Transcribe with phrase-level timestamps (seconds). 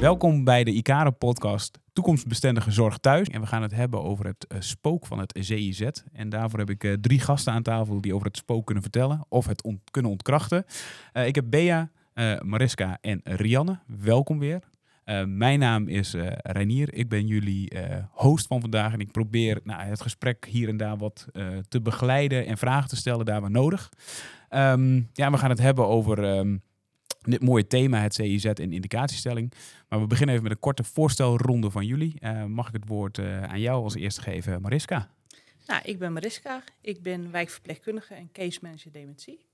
[0.00, 3.28] Welkom bij de Icaro-podcast Toekomstbestendige Zorg Thuis.
[3.28, 5.80] En we gaan het hebben over het uh, spook van het CIZ.
[6.12, 9.24] En daarvoor heb ik uh, drie gasten aan tafel die over het spook kunnen vertellen
[9.28, 10.64] of het kunnen ontkrachten.
[11.12, 11.90] Uh, ik heb Bea,
[12.42, 13.78] Mariska en Rianne.
[13.86, 14.60] Welkom weer.
[15.26, 16.94] mijn naam is Reinier.
[16.94, 17.72] Ik ben jullie
[18.10, 18.92] host van vandaag.
[18.92, 21.26] En ik probeer nou, het gesprek hier en daar wat
[21.68, 23.88] te begeleiden en vragen te stellen daar waar nodig.
[24.50, 26.38] Um, ja, we gaan het hebben over...
[26.38, 26.62] Um,
[27.20, 29.52] dit mooie thema, het CIZ en indicatiestelling.
[29.88, 32.14] Maar we beginnen even met een korte voorstelronde van jullie.
[32.20, 35.10] Uh, mag ik het woord uh, aan jou als eerste geven, Mariska?
[35.66, 36.62] Nou, ik ben Mariska.
[36.80, 39.46] Ik ben wijkverpleegkundige en case manager dementie.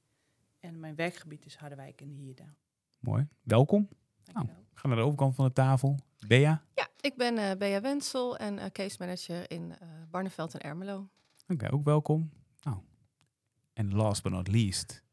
[0.60, 2.54] En mijn werkgebied is Harderwijk en Hierda.
[2.98, 3.26] Mooi.
[3.42, 3.88] Welkom.
[4.32, 5.98] Nou, we gaan naar de overkant van de tafel.
[6.26, 6.62] Bea?
[6.74, 9.74] Ja, ik ben uh, Bea Wensel en case manager in
[10.10, 10.96] Barneveld en Ermelo.
[11.42, 12.30] Oké, okay, ook welkom.
[12.62, 12.76] Nou,
[13.72, 15.04] en last but not least...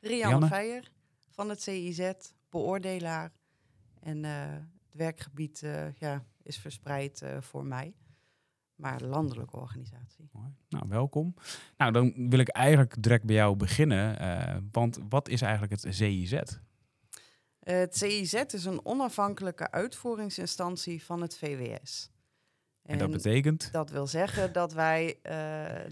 [0.00, 0.92] Rianne Feijer
[1.34, 2.10] van het CIZ,
[2.50, 3.32] beoordelaar.
[4.00, 7.94] En uh, het werkgebied uh, ja, is verspreid uh, voor mij.
[8.74, 10.28] Maar landelijke organisatie.
[10.32, 10.54] Mooi.
[10.68, 11.34] Nou, welkom.
[11.76, 14.68] Nou, dan wil ik eigenlijk direct bij jou beginnen.
[14.72, 16.40] want wat is eigenlijk het CIZ?
[17.58, 22.10] het CIZ is een onafhankelijke uitvoeringsinstantie van het VWS.
[22.84, 23.72] En, en dat betekent?
[23.72, 25.32] Dat wil zeggen dat wij uh,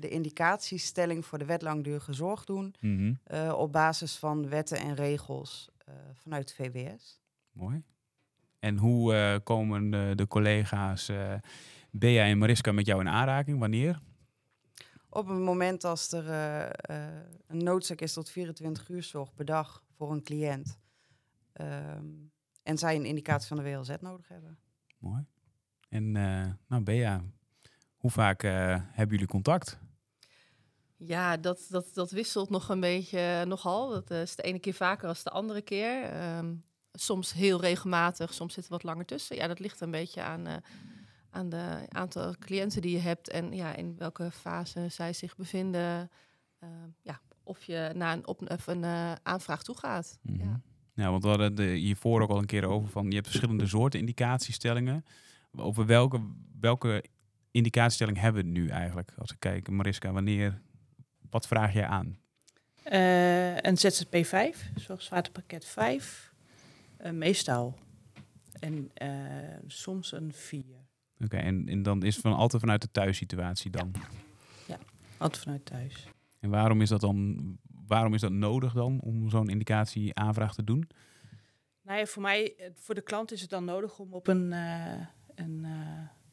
[0.00, 3.18] de indicatiestelling voor de wet langdurige zorg doen mm -hmm.
[3.32, 7.20] uh, op basis van wetten en regels uh, vanuit VWS.
[7.52, 7.82] Mooi.
[8.58, 11.10] En hoe komen de, de collega's
[11.90, 13.58] Bea en Mariska met jou in aanraking?
[13.58, 14.00] Wanneer?
[15.08, 16.28] Op het moment als er
[17.46, 20.78] een noodzaak is tot 24 uur zorg per dag voor een cliënt.
[21.60, 22.32] Um,
[22.62, 24.58] en zij een indicatie van de WLZ nodig hebben.
[24.98, 25.24] Mooi.
[25.92, 27.22] En uh, nou, Bea,
[27.96, 29.78] hoe vaak uh, hebben jullie contact?
[30.96, 33.88] Ja, dat, dat, dat wisselt nog een beetje nogal.
[33.90, 36.22] Dat is de ene keer vaker als de andere keer.
[36.36, 39.36] Um, soms heel regelmatig, soms zit er wat langer tussen.
[39.36, 40.54] Ja, dat ligt een beetje aan, uh,
[41.30, 46.10] aan de aantal cliënten die je hebt en ja, in welke fase zij zich bevinden.
[46.60, 46.68] Uh,
[47.02, 48.84] ja, of je naar een, op, of een
[49.22, 50.18] aanvraag toe gaat.
[50.22, 50.44] Mm -hmm.
[50.44, 50.60] ja.
[50.94, 53.66] ja, want we hadden het hiervoor ook al een keer over van je hebt verschillende
[53.66, 55.04] soorten indicatiestellingen
[55.56, 56.20] over welke,
[56.60, 57.04] welke
[57.50, 59.12] indicatiestelling hebben we nu eigenlijk?
[59.16, 60.60] Als ik kijk, Mariska, wanneer,
[61.30, 62.18] wat vraag jij aan?
[62.92, 66.32] Uh, een ZZP 5, zorgzwaartepakket 5,
[67.00, 67.78] uh, meestal.
[68.60, 69.08] En uh,
[69.66, 70.60] soms een 4.
[70.60, 73.90] Oké, okay, en, en dan is het van altijd vanuit de thuissituatie dan?
[73.92, 74.08] Ja.
[74.66, 74.78] ja,
[75.16, 76.08] altijd vanuit thuis.
[76.40, 77.38] En waarom is dat dan,
[77.86, 80.88] waarom is dat nodig dan om zo'n indicatieaanvraag te doen?
[81.82, 84.52] Nou ja, voor mij, voor de klant is het dan nodig om op een
[85.34, 85.70] een, uh,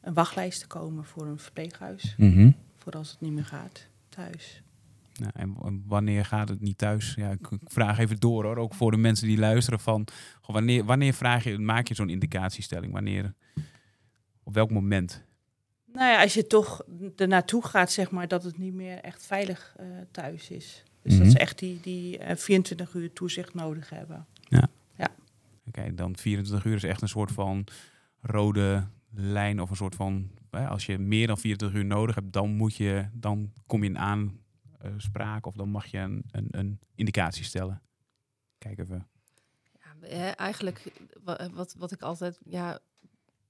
[0.00, 2.14] een wachtlijst te komen voor een verpleeghuis.
[2.16, 2.54] Mm -hmm.
[2.76, 4.62] Voor als het niet meer gaat thuis.
[5.20, 7.14] Nou, en wanneer gaat het niet thuis?
[7.14, 10.06] Ja, ik vraag even door hoor, ook voor de mensen die luisteren van
[10.46, 12.92] wanneer, wanneer vraag je, maak je zo'n indicatiestelling?
[12.92, 13.34] Wanneer,
[14.42, 15.24] op welk moment?
[15.92, 16.82] Nou ja, als je toch
[17.16, 20.84] er naartoe gaat, zeg maar, dat het niet meer echt veilig uh, thuis is.
[21.02, 21.26] Dus mm -hmm.
[21.26, 24.26] dat ze echt die, die uh, 24 uur toezicht nodig hebben.
[24.38, 24.68] Ja.
[24.96, 25.08] ja.
[25.66, 27.66] Oké, okay, dan 24 uur is echt een soort van
[28.20, 32.50] rode lijn of een soort van, als je meer dan 24 uur nodig hebt, dan
[32.50, 37.44] moet je, dan kom je in aanspraak of dan mag je een, een, een indicatie
[37.44, 37.82] stellen.
[38.58, 39.06] Kijk even.
[40.02, 40.92] Ja, eigenlijk
[41.52, 42.78] wat, wat ik altijd ja,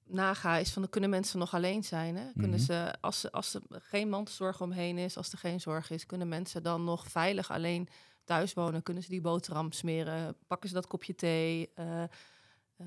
[0.05, 2.17] naga is van, kunnen mensen nog alleen zijn?
[2.17, 2.33] Hè?
[2.33, 2.65] Kunnen mm -hmm.
[2.65, 6.29] ze, als, ze, als er geen mantelzorg omheen is, als er geen zorg is, kunnen
[6.29, 7.89] mensen dan nog veilig alleen
[8.25, 8.83] thuis wonen?
[8.83, 10.37] Kunnen ze die boterham smeren?
[10.47, 11.71] Pakken ze dat kopje thee?
[11.77, 12.09] Uh, eh,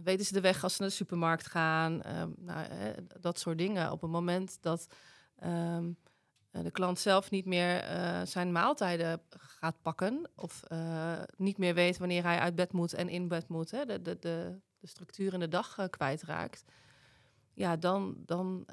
[0.03, 2.01] weten ze de weg als ze naar de supermarkt gaan?
[2.05, 2.67] Uh, nou,
[3.19, 3.91] dat soort dingen.
[3.91, 4.87] Op het moment dat
[5.45, 5.97] um,
[6.51, 7.85] de klant zelf niet meer
[8.23, 10.29] zijn maaltijden gaat pakken...
[10.35, 10.63] of
[11.37, 13.71] niet meer weet wanneer hij uit bed moet en in bed moet...
[13.71, 16.63] Hè, de, de, de, de structuur in de dag kwijtraakt...
[17.53, 18.67] ja, dan, dan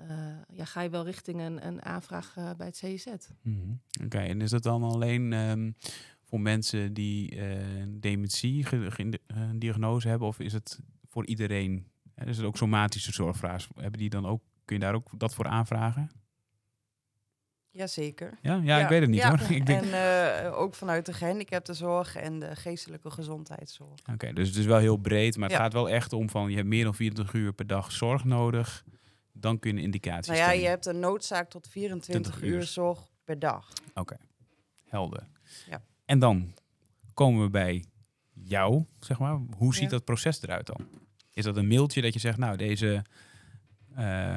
[0.52, 3.06] ja, ga je wel richting een, een aanvraag bij het CIZ.
[3.06, 3.80] Mm -hmm.
[4.04, 5.32] Oké, en is dat dan alleen...
[5.32, 5.74] Um
[6.30, 7.40] voor mensen die
[7.88, 8.66] dementie
[9.26, 10.28] een diagnose hebben?
[10.28, 10.80] Of is het
[11.10, 11.86] voor iedereen?
[12.14, 13.68] Hè, is het ook somatische zorgvraag?
[13.74, 16.10] Hebben die dan ook, kun je daar ook dat voor aanvragen?
[17.70, 18.38] Jazeker.
[18.42, 19.28] Ja, ja, ja, ik weet het niet ja.
[19.28, 19.50] hoor.
[19.56, 19.82] Ik denk...
[19.82, 24.00] En uh, ook vanuit de gehandicaptenzorg en de geestelijke gezondheidszorg.
[24.00, 26.50] Oké, okay, dus het is wel heel breed, maar het gaat wel echt om van
[26.50, 28.84] je hebt meer dan 24 uur per dag zorg nodig.
[29.32, 33.10] Dan kun je een indicatie Nou ja, je hebt een noodzaak tot 24 uur zorg
[33.24, 33.72] per dag.
[33.88, 34.18] Oké, okay.
[34.84, 35.26] helder.
[35.68, 35.82] Ja.
[36.04, 36.54] En dan
[37.14, 37.84] komen we bij
[38.50, 39.40] jou, zeg maar.
[39.56, 39.88] Hoe ziet ja.
[39.88, 40.88] dat proces eruit dan?
[41.32, 43.04] Is dat een mailtje dat je zegt, nou, deze
[43.98, 44.36] uh,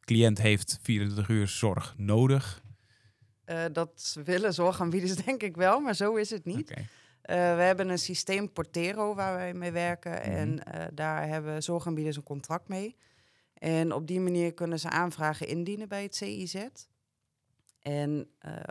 [0.00, 2.62] cliënt heeft 24 uur zorg nodig?
[3.46, 6.70] Uh, dat willen zorgaanbieders denk ik wel, maar zo is het niet.
[6.70, 6.86] Okay.
[7.56, 10.12] we hebben een systeem Portero waar wij mee werken.
[10.12, 10.20] Mhm.
[10.20, 10.60] En
[10.94, 12.96] daar hebben zorgaanbieders een contract mee.
[13.54, 16.66] En op die manier kunnen ze aanvragen indienen bij het CIZ.
[17.84, 18.28] En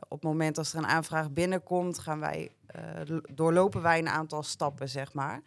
[0.07, 2.51] op het moment als er een aanvraag binnenkomt, gaan wij,
[3.33, 5.41] doorlopen wij een aantal stappen, zeg maar.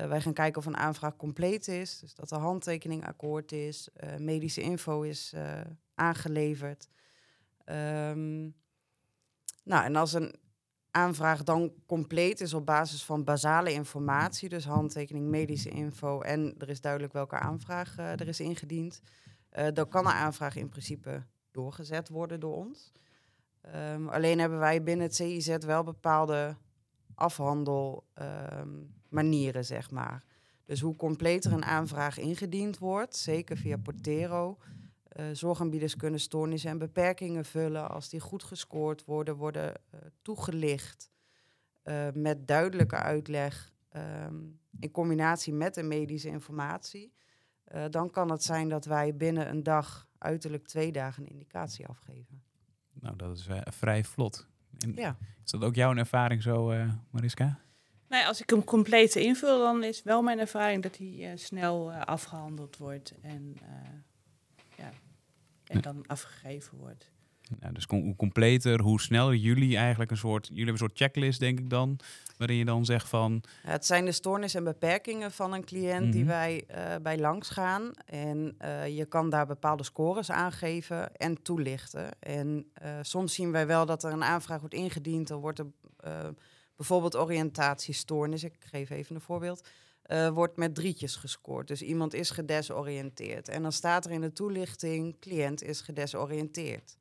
[0.00, 3.88] Uh, wij gaan kijken of een aanvraag compleet is, dus dat de handtekening akkoord is,
[4.18, 5.34] medische info is
[5.94, 6.88] aangeleverd.
[7.64, 8.54] Um,
[9.64, 10.34] nou, en als een
[10.90, 16.68] aanvraag dan compleet is op basis van basale informatie, dus handtekening, medische info en er
[16.68, 19.00] is duidelijk welke aanvraag er is ingediend,
[19.72, 22.92] dan kan de aanvraag in principe doorgezet worden door ons.
[23.74, 26.56] Um, alleen hebben wij binnen het CIZ wel bepaalde
[27.14, 28.04] afhandel.
[28.58, 30.24] Um, manieren, zeg maar.
[30.64, 34.58] Dus hoe completer een aanvraag ingediend wordt, zeker via Portero.
[35.16, 37.90] Uh, zorgaanbieders kunnen stoornissen en beperkingen vullen.
[37.90, 41.10] Als die goed gescoord worden, worden uh, toegelicht
[41.84, 47.12] uh, met duidelijke uitleg um, in combinatie met de medische informatie.
[47.90, 52.42] dan kan het zijn dat wij binnen een dag, uiterlijk twee dagen, een indicatie afgeven.
[52.92, 54.46] Nou, dat is vrij vlot.
[54.78, 55.16] En ja.
[55.44, 56.74] Is dat ook jouw ervaring zo,
[57.10, 57.60] Mariska?
[58.10, 61.90] Nee, als ik hem compleet invul, dan is wel mijn ervaring dat hij uh, snel
[61.90, 63.88] uh, afgehandeld wordt en, uh,
[64.76, 64.90] ja,
[65.64, 67.10] en dan afgegeven wordt.
[67.58, 71.40] Nou, dus hoe completer, hoe sneller jullie eigenlijk een soort, jullie hebben een soort checklist,
[71.40, 71.98] denk ik dan,
[72.36, 73.42] waarin je dan zegt van.
[73.64, 76.10] Ja, het zijn de stoornissen en beperkingen van een cliënt mm -hmm.
[76.10, 76.64] die wij
[77.02, 77.90] bij langs gaan.
[78.04, 78.56] En
[78.94, 82.08] je kan daar bepaalde scores aangeven en toelichten.
[82.20, 82.66] En
[83.02, 85.66] soms zien wij wel dat er een aanvraag wordt ingediend, dan wordt er
[86.76, 89.68] bijvoorbeeld oriëntatiestoornis, ik geef even een voorbeeld,
[90.06, 91.68] uh, wordt met drietjes gescoord.
[91.68, 93.48] Dus iemand is gedesoriënteerd.
[93.48, 96.96] En dan staat er in de toelichting, cliënt is gedesoriënteerd.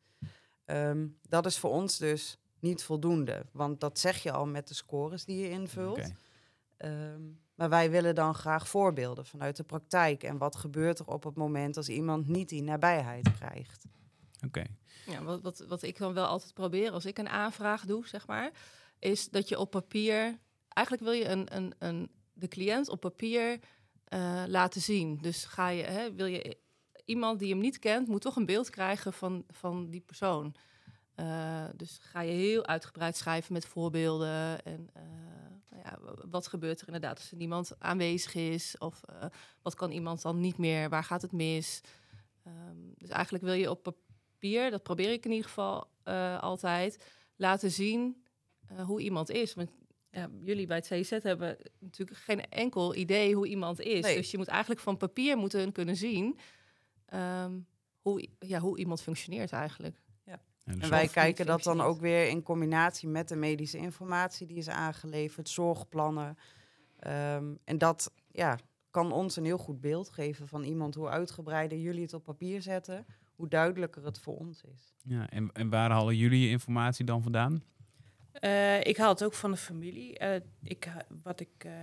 [0.71, 4.73] Um, dat is voor ons dus niet voldoende, want dat zeg je al met de
[4.73, 5.97] scores die je invult.
[5.97, 7.13] Okay.
[7.13, 10.23] Um, maar wij willen dan graag voorbeelden vanuit de praktijk.
[10.23, 13.85] En wat gebeurt er op het moment als iemand niet die nabijheid krijgt?
[14.35, 14.45] Oké.
[14.45, 14.67] Okay.
[15.05, 18.27] Ja, wat, wat, wat ik dan wel altijd probeer als ik een aanvraag doe, zeg
[18.27, 18.51] maar,
[18.99, 20.39] is dat je op papier.
[20.67, 23.59] Eigenlijk wil je een, een, een, de cliënt op papier
[24.13, 25.17] uh, laten zien.
[25.21, 26.57] Dus ga je, hè, wil je
[27.09, 30.55] iemand die hem niet kent, moet toch een beeld krijgen van, van die persoon.
[31.15, 34.63] Uh, dus ga je heel uitgebreid schrijven met voorbeelden.
[34.63, 35.03] En uh,
[35.69, 38.77] nou ja, wat gebeurt er inderdaad als er niemand aanwezig is?
[38.77, 39.01] Of
[39.61, 40.89] wat kan iemand dan niet meer?
[40.89, 41.81] Waar gaat het mis?
[42.47, 45.87] Um, dus eigenlijk wil je op papier, dat probeer ik in ieder geval
[46.39, 48.23] altijd, laten zien
[48.85, 49.53] hoe iemand is.
[49.53, 49.69] Want
[50.11, 54.03] ja, jullie bij het CZ hebben natuurlijk geen enkel idee hoe iemand is.
[54.03, 54.15] Nee.
[54.15, 56.39] Dus je moet eigenlijk van papier moeten kunnen zien
[57.13, 57.67] um,
[58.01, 60.01] hoe, ja, hoe iemand functioneert eigenlijk.
[60.25, 60.39] Ja.
[60.65, 64.57] En, en wij kijken dat dan ook weer in combinatie met de medische informatie die
[64.57, 66.37] is aangeleverd, zorgplannen.
[67.07, 68.57] Um, en dat ja,
[68.89, 72.61] kan ons een heel goed beeld geven van iemand hoe uitgebreider jullie het op papier
[72.61, 74.93] zetten, hoe duidelijker het voor ons is.
[75.03, 77.63] Ja, en, en waar halen jullie je informatie dan vandaan?
[78.41, 80.21] Uh, ik haal het ook van de familie.
[80.21, 80.91] Uh, ik,
[81.23, 81.73] wat ik uh,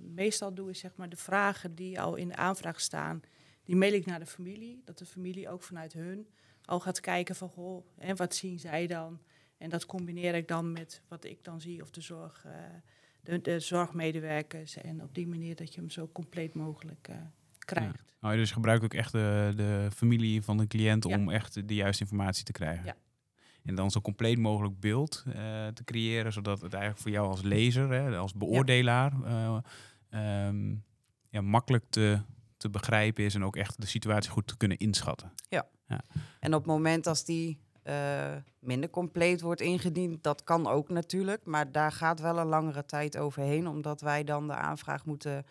[0.00, 3.20] meestal doe, is zeg maar de vragen die al in de aanvraag staan,
[3.64, 4.82] die mail ik naar de familie.
[4.84, 6.26] Dat de familie ook vanuit hun
[6.64, 9.20] al gaat kijken van, goh, en wat zien zij dan?
[9.58, 12.46] En dat combineer ik dan met wat ik dan zie of de, zorg,
[13.20, 14.76] de, de, zorgmedewerkers.
[14.76, 17.10] En op die manier dat je hem zo compleet mogelijk
[17.58, 18.02] krijgt.
[18.20, 18.30] Ja.
[18.30, 21.16] Oh, dus gebruikt ook echt de, de familie van de cliënt ja.
[21.16, 22.84] om echt de juiste informatie te krijgen?
[22.84, 22.96] Ja.
[23.64, 25.34] En dan zo compleet mogelijk beeld uh,
[25.66, 29.12] te creëren, zodat het eigenlijk voor jou als lezer, hè, als beoordelaar,
[30.10, 30.84] um,
[31.28, 32.20] ja, makkelijk te,
[32.64, 35.32] te begrijpen is en ook echt de situatie goed te kunnen inschatten.
[35.48, 35.66] Ja.
[35.86, 36.00] ja.
[36.40, 41.44] En op het moment als die uh, minder compleet wordt ingediend, dat kan ook natuurlijk,
[41.44, 45.44] maar daar gaat wel een langere tijd overheen, omdat wij dan de aanvraag moeten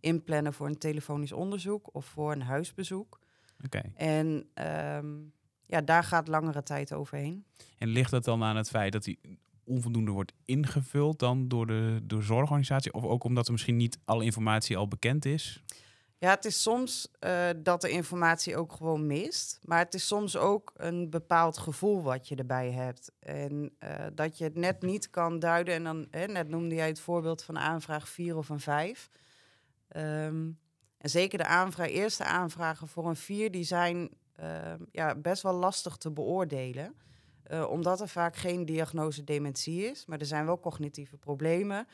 [0.00, 3.18] inplannen voor een telefonisch onderzoek of voor een huisbezoek.
[3.64, 3.78] Oké.
[3.78, 3.92] Okay.
[3.94, 4.26] En
[4.96, 5.32] um,
[5.66, 7.44] ja, daar gaat langere tijd overheen.
[7.78, 9.18] En ligt dat dan aan het feit dat die
[9.64, 12.92] onvoldoende wordt ingevuld dan door de door zorgorganisatie?
[12.92, 15.62] Of ook omdat er misschien niet alle informatie al bekend is?
[16.20, 19.58] Ja, het is soms uh, dat de informatie ook gewoon mist.
[19.62, 23.12] Maar het is soms ook een bepaald gevoel wat je erbij hebt.
[23.18, 25.74] En uh, dat je het net niet kan duiden.
[25.74, 29.10] En dan, hè, net noemde jij het voorbeeld van aanvraag 4 of een 5.
[29.96, 30.58] Um,
[30.98, 34.10] en zeker de aanvraag, eerste aanvragen voor een 4, die zijn
[34.40, 36.94] uh, ja, best wel lastig te beoordelen.
[37.50, 41.86] Uh, omdat er vaak geen diagnose dementie is, maar er zijn wel cognitieve problemen.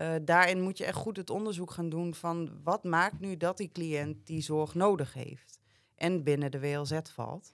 [0.00, 3.56] Uh, daarin moet je echt goed het onderzoek gaan doen van wat maakt nu dat
[3.56, 5.58] die cliënt die zorg nodig heeft
[5.94, 7.52] en binnen de WLZ valt.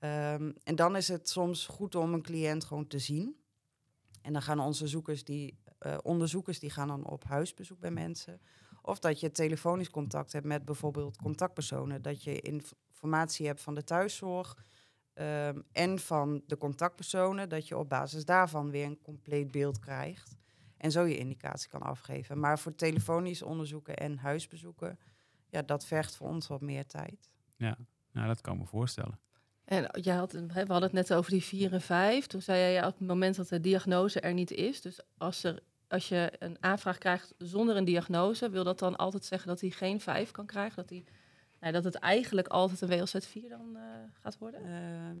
[0.00, 3.36] Um, en dan is het soms goed om een cliënt gewoon te zien.
[4.22, 8.40] En dan gaan onze zoekers die uh, onderzoekers die gaan dan op huisbezoek bij mensen.
[8.82, 12.02] Of dat je telefonisch contact hebt met bijvoorbeeld contactpersonen.
[12.02, 14.56] Dat je informatie hebt van de thuiszorg
[15.14, 17.48] um, en van de contactpersonen.
[17.48, 20.36] Dat je op basis daarvan weer een compleet beeld krijgt.
[20.84, 22.40] En zo je indicatie kan afgeven.
[22.40, 24.98] Maar voor telefonisch onderzoeken en huisbezoeken,
[25.48, 27.30] ja, dat vergt voor ons wat meer tijd.
[27.56, 27.76] Ja,
[28.12, 29.18] nou, dat kan me voorstellen.
[29.64, 32.26] En jij had, we hadden het net over die 4 en 5.
[32.26, 34.80] Toen zei jij ja, op het moment dat de diagnose er niet is.
[34.80, 39.24] Dus als, er, als je een aanvraag krijgt zonder een diagnose, wil dat dan altijd
[39.24, 40.76] zeggen dat hij geen 5 kan krijgen?
[40.76, 41.04] Dat, hij,
[41.60, 44.60] nou, dat het eigenlijk altijd een WLZ 4 dan uh, gaat worden?
[44.64, 45.16] Ehm,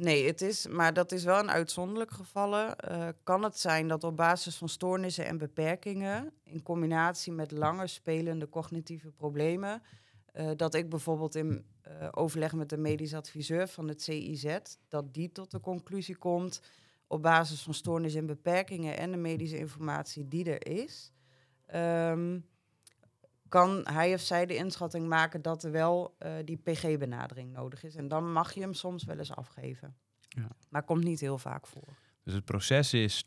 [0.00, 2.76] nee, het is, maar dat is wel een uitzonderlijk gevallen.
[2.90, 7.88] Uh, kan het zijn dat op basis van stoornissen en beperkingen, in combinatie met langer
[7.88, 9.82] spelende cognitieve problemen,
[10.34, 14.56] uh, dat ik bijvoorbeeld in uh, overleg met de medisch adviseur van het CIZ,
[14.88, 16.62] dat die tot de conclusie komt
[17.06, 21.12] op basis van stoornissen en beperkingen en de medische informatie die er is,
[21.74, 22.44] um,
[23.50, 27.94] kan hij of zij de inschatting maken dat er wel uh, die PG-benadering nodig is.
[27.94, 29.96] En dan mag je hem soms wel eens afgeven.
[30.28, 30.48] Ja.
[30.68, 31.88] Maar komt niet heel vaak voor.
[32.24, 33.24] Dus het proces is,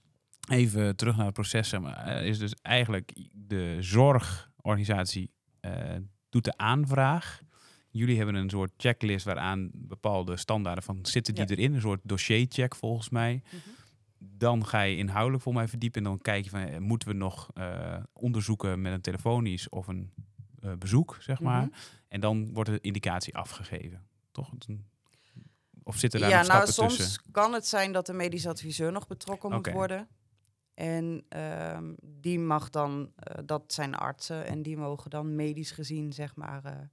[0.49, 5.31] even terug naar het proces, maar, is dus eigenlijk de zorgorganisatie
[6.29, 7.41] doet de aanvraag.
[7.89, 11.73] Jullie hebben een soort checklist waaraan bepaalde standaarden van zitten die erin.
[11.73, 13.41] Een soort dossiercheck volgens mij.
[13.45, 13.57] Mhm.
[14.43, 17.13] Dan ga je inhoudelijk voor mij verdiepen en dan kijk je van eh, moeten we
[17.13, 20.13] nog uh, onderzoeken met een telefonisch of een
[20.59, 21.61] uh, bezoek, zeg maar.
[21.61, 21.73] Mhm.
[22.07, 24.07] En dan wordt de indicatie afgegeven.
[24.31, 24.51] Toch?
[25.83, 27.23] Of zitten daar ja, nog nou, soms tussen?
[27.31, 30.07] kan het zijn dat de medisch adviseur nog betrokken moet worden.
[30.73, 31.25] En
[31.75, 33.11] um, die mag dan,
[33.45, 36.89] dat zijn artsen, en die mogen dan medisch gezien, zeg maar,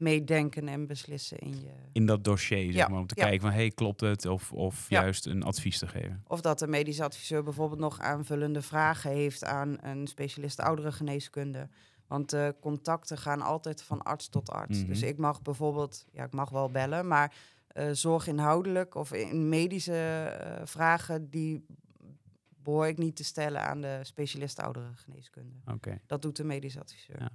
[0.00, 1.70] meedenken en beslissen in je...
[1.92, 2.88] In dat dossier, zeg ja.
[2.88, 3.22] maar, om te ja.
[3.22, 4.26] kijken van, hey, klopt het?
[4.26, 5.00] Of, of ja.
[5.00, 6.22] juist een advies te geven.
[6.26, 11.68] Of dat de medisch adviseur bijvoorbeeld nog aanvullende vragen heeft aan een specialist ouderengeneeskunde.
[12.06, 14.76] Want de contacten gaan altijd van arts tot arts.
[14.76, 14.92] Mm -hmm.
[14.92, 17.34] Dus ik mag bijvoorbeeld, ja, ik mag wel bellen, maar
[17.74, 20.32] uh, zorginhoudelijk of in medische
[20.64, 21.64] vragen, die
[22.70, 25.56] behoor ik niet te stellen aan de specialist ouderengeneeskunde.
[25.66, 26.00] Oké.
[26.06, 27.20] Dat doet de medisch adviseur.
[27.20, 27.30] Ja.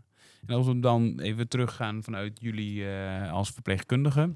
[0.47, 4.35] En als we dan even teruggaan vanuit jullie uh, als verpleegkundige.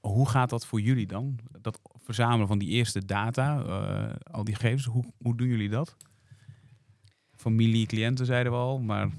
[0.00, 1.38] Hoe gaat dat voor jullie dan?
[1.60, 5.96] Dat verzamelen van die eerste data, uh, al die gegevens, hoe, hoe doen jullie dat?
[7.34, 9.10] Familie, cliënten zeiden we al, maar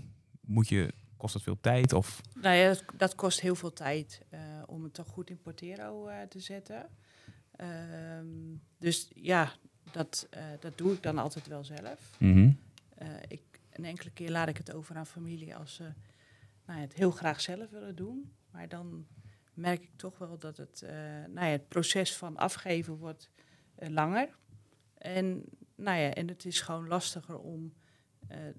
[0.41, 1.93] moet je, kost dat veel tijd?
[1.93, 2.21] Of?
[2.41, 6.09] Nou ja, dat, dat kost heel veel tijd uh, om het toch goed in Portero
[6.29, 6.89] te zetten.
[7.55, 9.51] Ehm, dus ja,
[9.91, 12.17] dat, uh, dat doe ik dan altijd wel zelf.
[12.19, 12.57] Mm -hmm.
[13.01, 15.83] uh, ik, een enkele keer laat ik het over aan familie als ze
[16.65, 18.31] nou ja, het heel graag zelf willen doen.
[18.51, 19.05] Maar dan
[19.53, 20.89] merk ik toch wel dat het, uh,
[21.29, 23.29] nou ja, het proces van afgeven wordt
[23.75, 24.29] langer.
[24.97, 25.43] En,
[25.75, 27.73] nou ja, en het is gewoon lastiger om,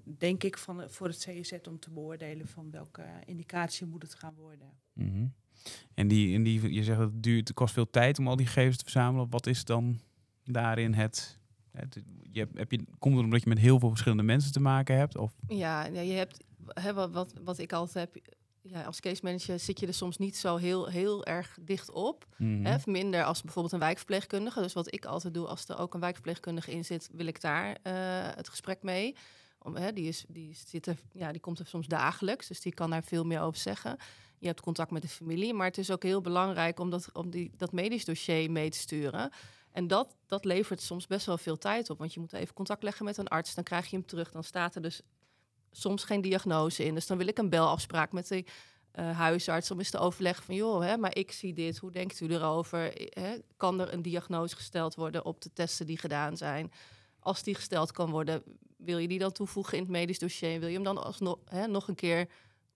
[0.03, 4.35] denk ik, van, voor het CZ om te beoordelen van welke indicatie moet het gaan
[4.35, 4.69] worden.
[4.93, 5.33] Mm -hmm.
[5.93, 8.35] En, die, en die, je zegt dat het duurt, het kost veel tijd om al
[8.35, 9.29] die gegevens te verzamelen.
[9.29, 9.99] Wat is dan
[10.43, 11.39] daarin het,
[11.71, 14.97] het je, heb je, komt het omdat je met heel veel verschillende mensen te maken
[14.97, 15.17] hebt?
[15.17, 15.33] Of?
[15.47, 18.23] Ja, ja je hebt, hè, wat, wat ik altijd heb,
[18.63, 22.25] ja, als case manager zit je er soms niet zo heel, heel erg dicht op.
[22.37, 24.61] Mm hè, minder als bijvoorbeeld een wijkverpleegkundige.
[24.61, 27.67] Dus wat ik altijd doe, als er ook een wijkverpleegkundige in zit, wil ik daar
[27.69, 27.93] uh,
[28.35, 29.15] het gesprek mee.
[29.59, 32.73] Om, hè, die, is, die, zit er, ja, die komt er soms dagelijks, dus die
[32.73, 33.97] kan daar veel meer over zeggen.
[34.39, 37.29] Je hebt contact met de familie, maar het is ook heel belangrijk om dat, om
[37.29, 39.31] die, dat medisch dossier mee te sturen.
[39.73, 41.97] En dat, dat levert soms best wel veel tijd op.
[41.97, 43.55] Want je moet even contact leggen met een arts.
[43.55, 44.31] Dan krijg je hem terug.
[44.31, 45.01] Dan staat er dus
[45.71, 46.93] soms geen diagnose in.
[46.93, 48.45] Dus dan wil ik een belafspraak met de
[48.99, 49.71] uh, huisarts.
[49.71, 50.55] Om eens te overleggen van...
[50.55, 51.77] joh, hè, maar ik zie dit.
[51.77, 53.09] Hoe denkt u erover?
[53.09, 56.71] Hè, kan er een diagnose gesteld worden op de testen die gedaan zijn?
[57.19, 58.43] Als die gesteld kan worden,
[58.77, 60.59] wil je die dan toevoegen in het medisch dossier?
[60.59, 62.29] Wil je hem dan alsnog hè, nog een keer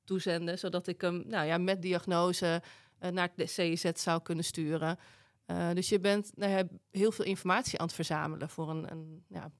[0.04, 0.60] toezenden...
[0.60, 2.62] zodat ik hem nou ja, met diagnose
[3.00, 5.00] uh, naar de CIZ zou kunnen sturen...
[5.48, 9.24] Uh, dus je bent nou ja, heel veel informatie aan het verzamelen voor een, een
[9.28, 9.52] ja,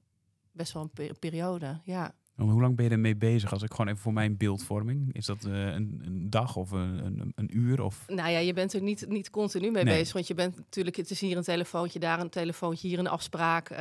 [0.52, 1.80] best wel een per periode.
[1.84, 2.14] Ja.
[2.34, 3.52] Hoe lang ben je ermee bezig?
[3.52, 5.14] Als ik gewoon even voor mijn beeldvorming.
[5.14, 7.82] Is dat uh, een, een, dag of een, een, een, uur?
[7.82, 8.04] Of?
[8.06, 9.98] Nou ja, je bent er niet, niet continu mee nee.
[9.98, 10.12] bezig.
[10.12, 13.70] Want je bent natuurlijk, het is hier een telefoontje, daar een telefoontje, hier een afspraak.
[13.70, 13.78] Uh,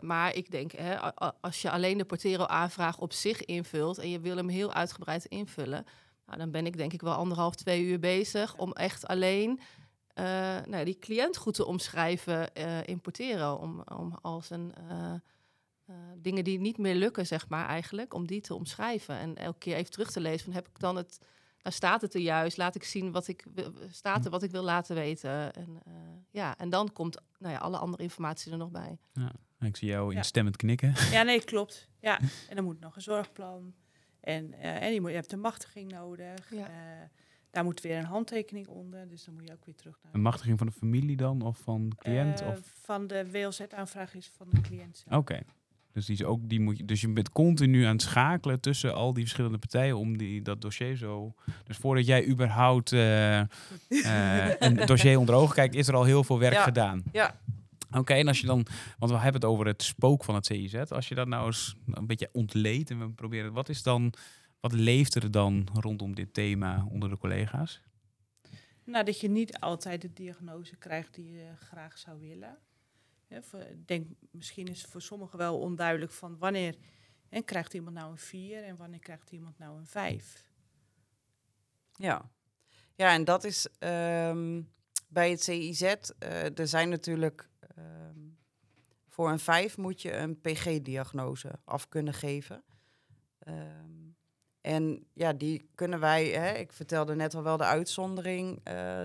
[0.00, 4.36] maar ik denk, hè, als je alleen de Portero-aanvraag op zich invult en je wil
[4.36, 5.84] hem heel uitgebreid invullen,
[6.26, 9.60] nou, dan ben ik denk ik wel anderhalf, twee uur bezig om echt alleen
[10.70, 13.54] nou, die cliënt goed te omschrijven uh, in Portero.
[13.54, 15.14] Om, om als een uh,
[16.16, 19.18] dingen die niet meer lukken, zeg maar, eigenlijk, om die te omschrijven.
[19.18, 21.18] En elke keer even terug te lezen van heb ik dan het.
[21.62, 23.44] Nou staat het er juist, laat ik zien wat ik
[23.90, 25.52] staat er wat ik wil laten weten.
[25.52, 25.82] En,
[26.30, 28.98] ja, en dan komt nou ja, alle andere informatie er nog bij.
[29.12, 29.32] Ja.
[29.60, 30.16] Ik zie jou Ja.
[30.16, 30.94] instemmend knikken.
[31.10, 31.88] Ja, nee, klopt.
[32.00, 33.74] Ja, en dan moet nog een zorgplan.
[34.20, 36.50] En, eh, en je, moet, je hebt een machtiging nodig.
[36.50, 36.68] Ja.
[36.68, 37.08] Eh,
[37.50, 39.08] daar moet weer een handtekening onder.
[39.08, 40.14] Dus dan moet je ook weer terug naar...
[40.14, 41.42] Een machtiging van de familie dan?
[41.42, 42.40] Of van de cliënt?
[42.40, 42.60] Eh, of?
[42.82, 45.04] Van de WLZ-aanvraag is van de cliënt.
[45.10, 45.40] Oké.
[45.92, 48.94] Dus, die is ook, die moet je, dus je bent continu aan het schakelen tussen
[48.94, 51.34] al die verschillende partijen om die, dat dossier zo...
[51.64, 53.46] Dus voordat jij überhaupt eh, eh,
[54.58, 56.62] een dossier onder ogen kijkt, is er al heel veel werk Ja.
[56.62, 57.02] gedaan.
[57.12, 57.40] Ja.
[57.92, 58.66] Oké, en als je dan,
[58.98, 60.74] want we hebben het over het spook van het CIZ.
[60.74, 64.12] Als je dat nou eens een beetje ontleedt en we proberen, wat is dan,
[64.60, 67.82] wat leeft er dan rondom dit thema onder de collega's?
[68.84, 72.58] Nou, dat je niet altijd de diagnose krijgt die je graag zou willen.
[73.28, 76.76] Ik denk, misschien is het voor sommigen wel onduidelijk van wanneer
[77.28, 80.48] hè, krijgt iemand nou een 4 en wanneer krijgt iemand nou een 5.
[81.92, 82.30] Ja,
[82.94, 84.62] ja en dat is ehm,
[85.08, 85.82] bij het CIZ.
[85.82, 87.48] eh, er zijn natuurlijk.
[87.76, 88.18] ehm,
[89.08, 92.64] voor een 5 moet je een PG-diagnose af kunnen geven.
[93.38, 93.99] Ehm,
[94.60, 96.26] en ja, die kunnen wij.
[96.26, 98.60] Hè, ik vertelde net al wel de uitzondering.
[98.62, 99.04] eh,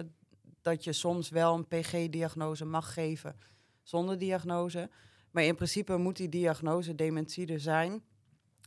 [0.62, 3.36] dat je soms wel een PG-diagnose mag geven
[3.84, 4.90] zonder diagnose.
[5.32, 8.04] Maar in principe moet die diagnose dementie er zijn.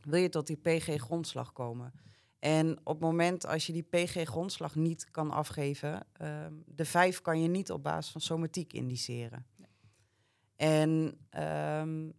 [0.03, 1.93] Wil je tot die PG-grondslag komen?
[2.39, 7.41] En op het moment als je die PG-grondslag niet kan afgeven, ehm, de vijf kan
[7.41, 9.45] je niet op basis van somatiek indiceren.
[10.55, 12.09] En ehm,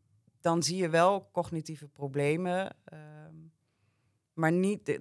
[0.41, 3.37] dan zie je wel cognitieve problemen, ehm,
[4.41, 4.99] maar niet,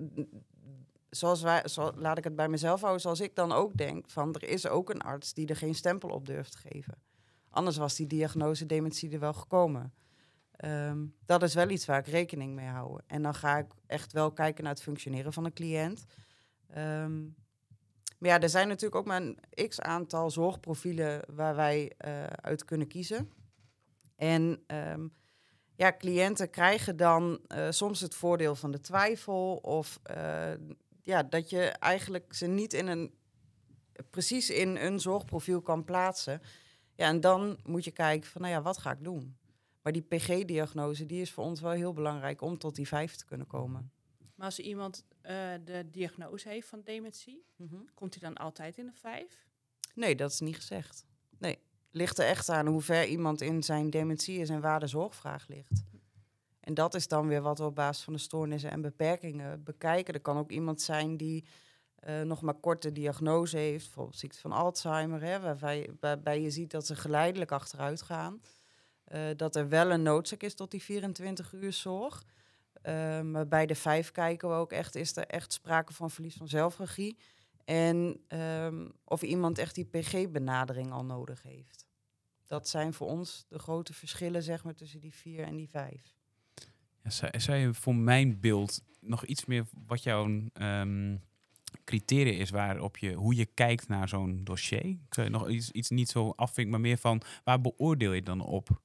[1.10, 1.66] zoals wij,
[1.96, 4.90] laat ik het bij mezelf houden, zoals ik dan ook denk, van er is ook
[4.90, 7.02] een arts die er geen stempel op durft te geven.
[7.50, 9.94] Anders was die diagnose dementie er wel gekomen.
[10.52, 13.00] Ehm, dat is wel iets waar ik rekening mee hou.
[13.08, 16.06] En dan ga ik echt wel kijken naar het functioneren van een cliënt.
[16.68, 17.22] Ehm,
[18.18, 22.66] maar ja, er zijn natuurlijk ook maar een x aantal zorgprofielen waar wij eh, uit
[22.66, 23.32] kunnen kiezen.
[24.16, 25.08] En ehm,
[25.80, 29.56] ja, cliënten krijgen dan eh, soms het voordeel van de twijfel.
[29.56, 30.52] Of eh,
[31.04, 33.14] ja, dat je eigenlijk ze niet in een
[34.10, 36.42] precies in een zorgprofiel kan plaatsen.
[36.96, 39.38] Ja, en dan moet je kijken van, nou ja, wat ga ik doen?
[39.82, 43.26] Maar die PG-diagnose, die is voor ons wel heel belangrijk om tot die vijf te
[43.26, 43.92] kunnen komen.
[44.36, 45.34] Maar als iemand eh,
[45.66, 47.46] de diagnose heeft van dementie,
[47.94, 49.48] komt hij dan altijd in een 5?
[49.96, 51.06] Nee, dat is niet gezegd.
[51.92, 55.48] Ligt er echt aan hoe ver iemand in zijn dementie is en waar de zorgvraag
[55.48, 55.84] ligt.
[56.60, 60.14] En dat is dan weer wat we op basis van de stoornissen en beperkingen bekijken.
[60.14, 61.46] Er kan ook iemand zijn die
[61.96, 65.58] eh, nog maar korte diagnose heeft, bijvoorbeeld ziekte van Alzheimer, hè,
[66.00, 68.42] waarbij, je ziet dat ze geleidelijk achteruit gaan.
[69.04, 72.24] Eh, dat er wel een noodzaak is tot die 24 uur zorg.
[72.82, 76.36] Eh, maar bij de vijf kijken we ook echt, is er echt sprake van verlies
[76.36, 77.18] van zelfregie?
[77.70, 81.88] En ehm, of iemand echt die PG-benadering al nodig heeft.
[82.48, 86.18] Dat zijn voor ons de grote verschillen zeg maar, tussen die vier en die vijf.
[87.04, 91.18] Ja, je voor mijn beeld nog iets meer wat jouw ehm,
[91.84, 94.98] criteria is waarop je, hoe je kijkt naar zo'n dossier?
[95.10, 98.42] Zou je nog iets, iets niet zo afvinken, maar meer van waar beoordeel je dan
[98.42, 98.82] op?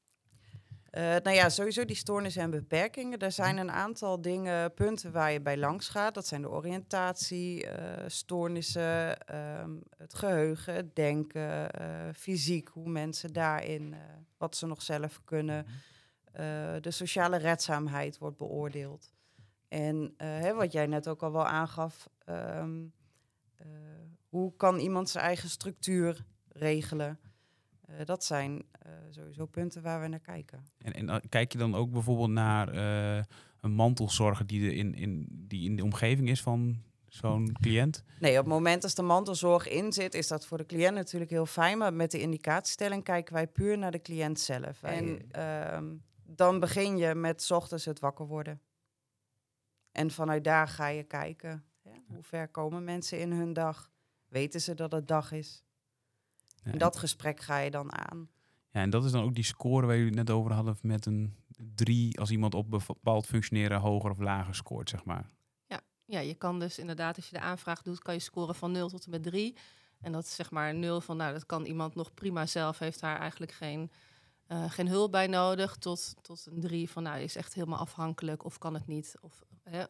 [0.94, 3.18] Eh, nou ja, sowieso die stoornissen en beperkingen.
[3.18, 6.14] Er zijn een aantal dingen, punten waar je bij langs gaat.
[6.14, 13.32] Dat zijn de oriëntatie, eh, stoornissen, ehm, het geheugen, het denken, eh, fysiek, hoe mensen
[13.32, 13.94] daarin,
[14.38, 15.66] wat ze nog zelf kunnen.
[16.32, 19.12] Eh, de sociale redzaamheid wordt beoordeeld.
[19.68, 22.84] En hè, wat jij net ook al wel aangaf, ehm,
[23.56, 23.66] eh,
[24.28, 27.18] hoe kan iemand zijn eigen structuur regelen?
[27.86, 30.66] Eh, dat zijn eh, sowieso punten waar we naar kijken.
[30.78, 32.74] En, en eh, kijk je dan ook bijvoorbeeld naar
[33.60, 38.04] een mantelzorger die, in, in, die in de omgeving is van zo'n cliënt?
[38.20, 41.30] Nee, op het moment als de mantelzorg in zit, is dat voor de cliënt natuurlijk
[41.30, 41.78] heel fijn.
[41.78, 44.82] Maar met de indicatiestelling kijken wij puur naar de cliënt zelf.
[44.82, 48.60] En ehm, dan begin je met 's ochtends het wakker worden.
[49.92, 51.64] En vanuit daar ga je kijken.
[51.82, 53.90] Hoe ver komen mensen in hun dag?
[54.28, 55.64] Weten ze dat het dag is?
[56.64, 58.28] Ja, En dat gesprek ga je dan aan.
[58.70, 61.06] Ja, en dat is dan ook die score waar jullie het net over hadden met
[61.06, 61.36] een
[61.74, 65.26] drie als iemand op bepaald functioneren hoger of lager scoort, zeg maar.
[66.06, 68.88] Ja, je kan dus inderdaad, als je de aanvraag doet, kan je scoren van 0
[68.88, 69.56] tot en met 3.
[70.00, 73.00] En dat is zeg maar 0 van, nou, dat kan iemand nog prima zelf, heeft
[73.00, 73.90] daar eigenlijk geen,
[74.46, 75.76] eh, geen hulp bij nodig.
[75.76, 79.14] Tot, tot een 3 van, nou, is echt helemaal afhankelijk of kan het niet.
[79.20, 79.84] Of hè,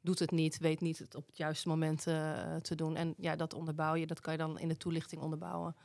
[0.00, 2.96] doet het niet, weet niet het op het juiste moment eh, te doen.
[2.96, 5.76] En ja, dat onderbouw je, dat kan je dan in de toelichting onderbouwen.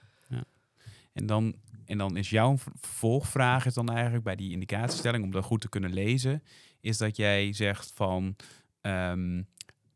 [1.14, 5.44] En dan, en dan is jouw vervolgvraag is dan eigenlijk bij die indicatiestelling, om dat
[5.44, 6.44] goed te kunnen lezen,
[6.82, 8.36] is dat jij zegt van
[8.82, 9.44] ehm,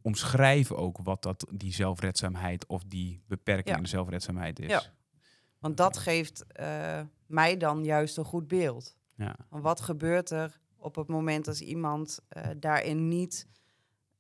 [0.02, 3.76] omschrijf ook wat dat, die zelfredzaamheid of die beperking Ja.
[3.76, 4.70] in de zelfredzaamheid is.
[4.70, 4.84] Ja.
[5.60, 8.98] Want dat geeft eh, mij dan juist een goed beeld.
[9.16, 9.36] Ja.
[9.50, 13.48] Wat gebeurt er op het moment als iemand uh, daarin niet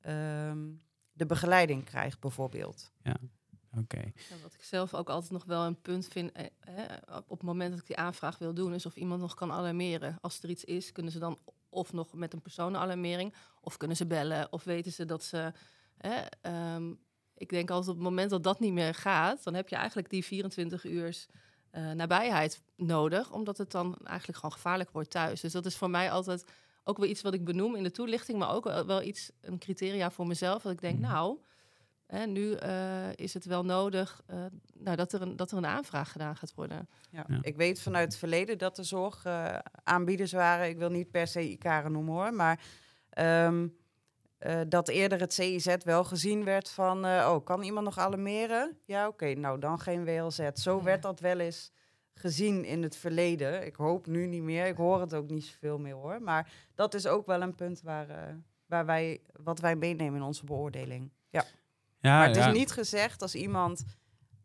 [0.02, 0.82] um,
[1.14, 2.92] de begeleiding krijgt, bijvoorbeeld?
[3.04, 3.18] Ja.
[3.78, 4.00] Oké.
[4.00, 6.44] Ja, wat ik zelf ook altijd nog wel een punt vind, eh,
[7.28, 10.18] op het moment dat ik die aanvraag wil doen, is of iemand nog kan alarmeren.
[10.22, 11.38] Als er iets is, kunnen ze dan
[11.70, 15.54] of nog met een personenalarmering, of kunnen ze bellen, of weten ze dat ze.
[16.42, 17.00] um,
[17.38, 20.10] ik denk altijd op het moment dat dat niet meer gaat, dan heb je eigenlijk
[20.10, 21.26] die 24 uur
[21.72, 25.42] uh, nabijheid nodig, omdat het dan eigenlijk gewoon gevaarlijk wordt thuis.
[25.42, 26.46] Dus dat is voor mij altijd
[26.84, 30.12] ook wel iets wat ik benoem in de toelichting, maar ook wel iets, een criteria
[30.12, 30.62] voor mezelf.
[30.62, 31.12] Dat ik denk, mhm.
[31.12, 31.38] nou,
[32.08, 35.66] hè, nu uh, is het wel nodig uh, nou, dat, er een, dat er een
[35.66, 36.90] aanvraag gedaan gaat worden.
[37.10, 37.26] Ja.
[37.28, 37.40] ja.
[37.42, 40.68] Ik weet vanuit het verleden dat er zorgaanbieders waren.
[40.68, 42.60] Ik wil niet per se Icaren noemen hoor, maar
[43.20, 43.78] um,
[44.40, 48.78] uh, dat eerder het CIZ wel gezien werd van, uh, oh, kan iemand nog alarmeren?
[48.86, 50.50] Ja, oké, nou dan geen WLZ.
[50.54, 51.72] Zo werd dat wel eens
[52.14, 53.66] gezien in het verleden.
[53.66, 54.66] Ik hoop nu niet meer.
[54.66, 56.22] Ik hoor het ook niet zoveel meer hoor.
[56.22, 58.16] Maar dat is ook wel een punt waar, uh,
[58.66, 61.12] waar wij, wat wij meenemen in onze beoordeling.
[61.30, 61.44] Ja.
[62.00, 62.48] Ja maar het ja.
[62.48, 63.84] is niet gezegd als iemand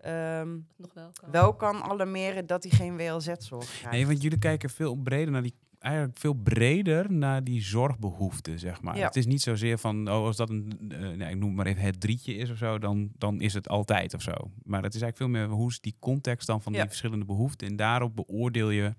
[0.06, 1.30] um, nog wel kan.
[1.30, 3.90] wel kan alarmeren dat hij geen WLZ-zorg krijgt.
[3.90, 8.82] Nee, want jullie kijken veel breder naar die eigenlijk veel breder naar die zorgbehoeften, zeg
[8.82, 8.96] maar.
[8.96, 11.82] Het is niet zozeer van, oh, als dat een, uh, nee, ik noem maar even
[11.82, 14.32] het drietje is of zo, dan, dan is het altijd of zo.
[14.62, 17.68] Maar het is eigenlijk veel meer, hoe is die context dan van die verschillende behoeften?
[17.68, 18.94] En daarop beoordeel je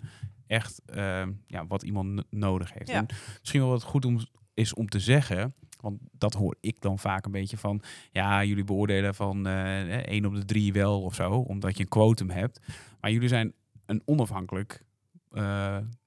[0.48, 2.90] echt uh, ja, wat iemand nodig heeft.
[2.90, 3.06] En
[3.40, 4.20] misschien wel wat goed om,
[4.54, 8.64] is om te zeggen, want dat hoor ik dan vaak een beetje van, ja, jullie
[8.64, 12.60] beoordelen van uh, één op de drie wel of zo, omdat je een quotum hebt.
[13.02, 13.54] Maar jullie zijn
[13.86, 14.84] een onafhankelijk
[15.32, 15.42] uh,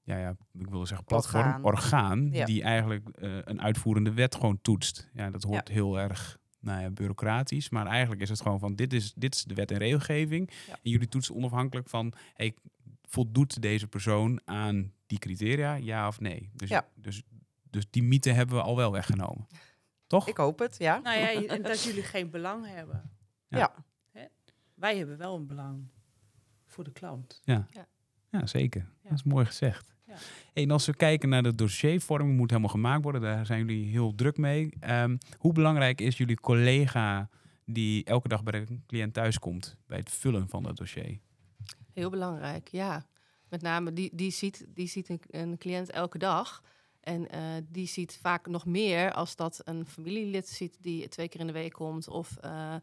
[0.03, 5.09] ja, ja, ik wilde zeggen platform, orgaan, die eigenlijk uh, een uitvoerende wet gewoon toetst.
[5.13, 8.93] Ja, dat hoort heel erg nou ja, bureaucratisch, maar eigenlijk is het gewoon van dit
[8.93, 10.51] is, dit is de wet en regelgeving.
[10.69, 12.55] En jullie toetsen onafhankelijk van, hey,
[13.03, 16.49] voldoet deze persoon aan die criteria, ja of nee?
[16.53, 17.23] Dus, dus,
[17.69, 19.47] dus die mythe hebben we al wel weggenomen.
[20.07, 20.27] Toch?
[20.27, 20.99] Ik hoop het, ja.
[20.99, 23.11] Nou ja, dat jullie geen belang hebben.
[23.47, 23.73] Ja.
[24.11, 24.25] Hè?
[24.73, 25.87] Wij hebben wel een belang
[26.65, 27.41] voor de klant.
[27.43, 27.67] Ja.
[27.69, 27.87] ja.
[28.29, 28.89] Ja, zeker.
[29.03, 29.95] Dat is mooi gezegd.
[30.05, 30.15] Ja.
[30.53, 33.21] En als we kijken naar de dossiervorming, moet helemaal gemaakt worden.
[33.21, 34.73] Daar zijn jullie heel druk mee.
[34.89, 37.29] Um, hoe belangrijk is jullie collega
[37.65, 41.19] die elke dag bij de cliënt thuiskomt bij het vullen van dat dossier?
[41.93, 43.05] Heel belangrijk, ja.
[43.49, 46.63] Met name die, die ziet, die ziet een, een cliënt elke dag.
[47.07, 51.39] En uh, die ziet vaak nog meer als dat een familielid ziet die twee keer
[51.39, 52.07] in de week komt.
[52.07, 52.75] Of uh,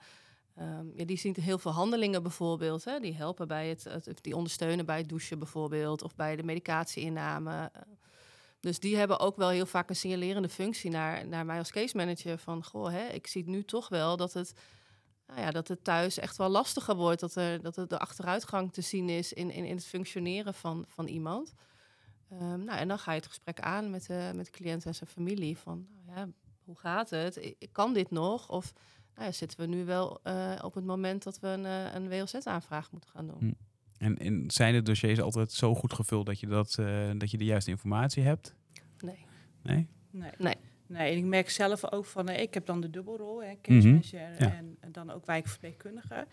[0.60, 2.84] Um, ja, die zien heel veel handelingen bijvoorbeeld.
[2.84, 6.02] Hè, die helpen bij het, het, die ondersteunen bij het douchen bijvoorbeeld.
[6.02, 7.70] Of bij de medicatieinname.
[8.60, 11.96] Dus die hebben ook wel heel vaak een signalerende functie naar, naar mij als case
[11.96, 12.38] manager.
[12.38, 14.54] Van goh, hè, ik zie nu toch wel dat het,
[15.26, 17.20] nou ja, dat het thuis echt wel lastiger wordt.
[17.20, 20.84] Dat er, dat er de achteruitgang te zien is in, in, in het functioneren van,
[20.88, 21.54] van iemand.
[22.32, 24.94] Um, nou, en dan ga je het gesprek aan met de, met de cliënt en
[24.94, 25.58] zijn familie.
[25.58, 26.28] Van nou ja,
[26.64, 27.54] hoe gaat het?
[27.72, 28.48] Kan dit nog?
[28.48, 28.72] Of
[29.14, 32.08] nou ja, zitten we nu wel uh, op het moment dat we een, uh, een
[32.08, 33.38] WLZ-aanvraag moeten gaan doen.
[33.38, 33.52] Hm.
[34.04, 37.38] En, en, zijn de dossiers altijd zo goed gevuld dat je, dat, uh, dat je
[37.38, 38.54] de juiste informatie hebt?
[38.98, 39.24] Nee.
[39.62, 39.88] Nee?
[40.10, 40.30] Nee.
[40.38, 40.56] nee.
[40.86, 44.28] Nee, en ik merk zelf ook van, ik heb dan de dubbelrol, hè, case manager
[44.28, 44.48] mm -hmm.
[44.48, 46.26] en, en, dan ook wijkverpleegkundige.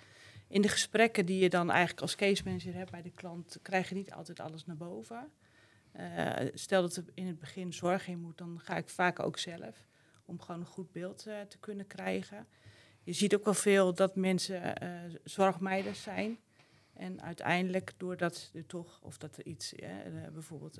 [0.47, 3.89] In de gesprekken die je dan eigenlijk als case manager hebt bij de klant, krijg
[3.89, 5.31] je niet altijd alles naar boven.
[5.99, 9.37] Uh, stel dat er in het begin zorg in moet, dan ga ik vaak ook
[9.37, 9.87] zelf
[10.25, 12.47] om gewoon een goed beeld uh, te kunnen krijgen
[13.03, 16.37] je ziet ook wel veel dat mensen uh, zorgmeiders zijn.
[16.93, 19.89] En uiteindelijk, doordat er toch, of dat er iets, uh,
[20.33, 20.79] bijvoorbeeld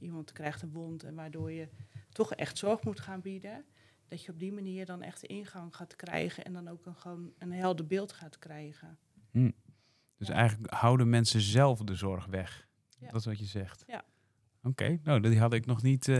[0.00, 1.68] iemand krijgt een wond en waardoor je
[2.12, 3.64] toch echt zorg moet gaan bieden,
[4.08, 6.96] dat je op die manier dan echt de ingang gaat krijgen en dan ook een,
[6.96, 8.98] gewoon een helder beeld gaat krijgen.
[9.30, 9.50] Hm.
[10.16, 12.68] Dus eigenlijk houden mensen zelf de zorg weg.
[12.98, 13.10] Ja.
[13.10, 13.84] Dat is wat je zegt.
[13.86, 14.04] Ja.
[14.58, 15.00] Oké, okay.
[15.02, 16.10] nou, die had ik nog niet,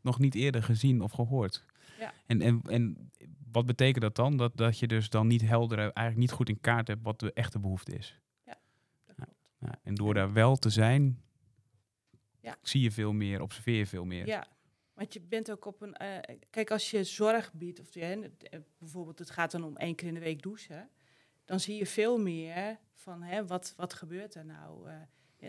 [0.00, 1.64] nog niet eerder gezien of gehoord.
[1.98, 2.12] Ja.
[2.26, 3.10] En, en, en
[3.52, 4.36] wat betekent dat dan?
[4.36, 7.32] Dat, dat je dus dan niet helder, eigenlijk niet goed in kaart hebt wat de
[7.32, 8.20] echte behoefte is.
[8.44, 8.58] Ja,
[9.04, 9.50] dat klopt.
[9.58, 11.22] Ja, en door daar wel te zijn,
[12.40, 12.56] ja.
[12.62, 14.26] zie je veel meer, observeer je veel meer.
[14.26, 14.46] Ja,
[14.94, 15.96] want je bent ook op een.
[16.02, 19.94] Uh, kijk, als je zorg biedt, of je, uh, bijvoorbeeld het gaat dan om één
[19.94, 20.90] keer in de week douchen,
[21.44, 24.88] dan zie je veel meer van hè, wat, wat gebeurt er nou?
[24.88, 24.94] Uh,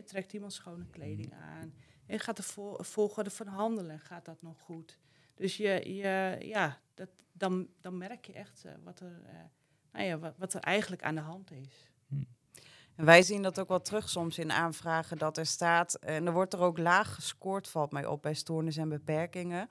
[0.06, 1.74] trekt iemand schone kleding aan?
[2.06, 4.98] En gaat de vol volgorde van handelen, gaat dat nog goed?
[5.36, 9.34] Dus je, je, ja, dat, dan, dan merk je echt uh, wat, er, uh,
[9.92, 11.90] nou ja, wat, wat, er eigenlijk aan de hand is.
[12.08, 12.16] Hm.
[12.96, 16.34] En wij zien dat ook wel terug soms in aanvragen dat er staat, en er
[16.34, 19.70] wordt er ook laag gescoord, valt mij op bij stoornis en beperkingen.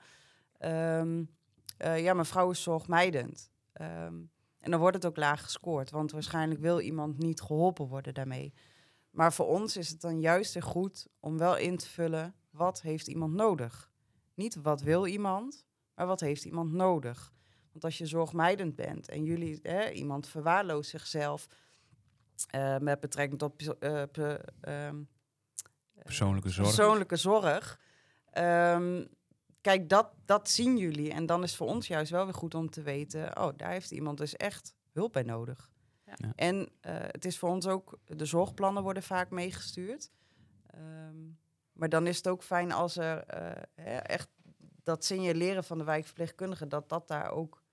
[0.59, 1.35] Um,
[1.81, 3.51] uh, ja, mevrouw is zorgmijdend.
[3.81, 8.13] Um, en dan wordt het ook laag gescoord, want waarschijnlijk wil iemand niet geholpen worden
[8.13, 8.53] daarmee.
[9.17, 12.81] Maar voor ons is het dan juist weer goed om wel in te vullen wat
[12.81, 13.91] heeft iemand nodig.
[14.33, 17.33] Niet wat wil iemand, maar wat heeft iemand nodig.
[17.71, 21.47] Want als je zorgmijdend bent en jullie, hè, iemand verwaarloost zichzelf
[22.55, 25.09] uh, met betrekking tot uh, pe, um,
[26.03, 26.67] persoonlijke zorg.
[26.67, 27.79] Persoonlijke zorg.
[28.33, 29.07] Um,
[29.61, 31.11] kijk, dat, dat zien jullie.
[31.11, 33.91] En dan is voor ons juist wel weer goed om te weten, oh, daar heeft
[33.91, 35.71] iemand dus echt hulp bij nodig.
[36.15, 36.33] Ja.
[36.35, 40.11] En uh, het is voor ons ook, de zorgplannen worden vaak meegestuurd.
[40.75, 41.39] Um,
[41.73, 43.25] maar dan is het ook fijn als er
[43.77, 44.29] uh, echt
[44.83, 47.63] dat signaleren van de wijkverpleegkundige, dat dat daar ook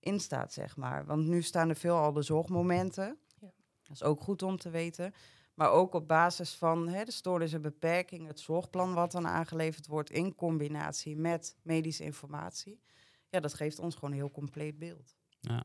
[0.00, 1.06] in staat, zeg maar.
[1.06, 3.18] Want nu staan er veel al de zorgmomenten.
[3.40, 3.52] Ja.
[3.82, 5.14] Dat is ook goed om te weten.
[5.54, 9.86] Maar ook op basis van hè, de stoornis en beperking, het zorgplan wat dan aangeleverd
[9.86, 12.80] wordt in combinatie met medische informatie.
[13.28, 15.16] Ja, dat geeft ons gewoon een heel compleet beeld.
[15.40, 15.64] Ja.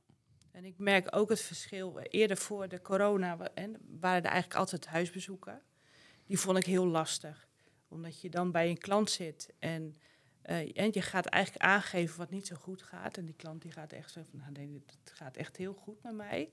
[0.54, 2.00] En ik merk ook het verschil.
[2.00, 5.62] Eerder voor de corona en waren er eigenlijk altijd huisbezoeken.
[6.26, 7.48] Die vond ik heel lastig.
[7.88, 9.98] Omdat je dan bij een klant zit en,
[10.46, 13.18] uh, en je gaat eigenlijk aangeven wat niet zo goed gaat.
[13.18, 16.04] En die klant die gaat echt zo van, nou, nee, het gaat echt heel goed
[16.04, 16.52] met mij.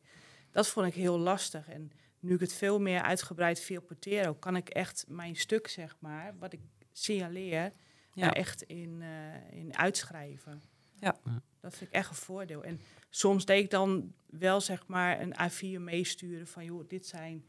[0.50, 1.68] Dat vond ik heel lastig.
[1.68, 5.96] En nu ik het veel meer uitgebreid via Portero, kan ik echt mijn stuk, zeg
[5.98, 6.60] maar, wat ik
[6.92, 7.72] signaleer,
[8.12, 8.32] ja.
[8.32, 10.62] echt in, uh, in uitschrijven.
[11.00, 11.20] Ja.
[11.60, 12.64] Dat vind ik echt een voordeel.
[12.64, 17.44] En soms deed ik dan wel, zeg maar, een A4 meesturen van, joh, dit zijn